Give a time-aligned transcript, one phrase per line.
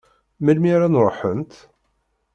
[0.43, 1.53] Melmi ara n-ruḥent?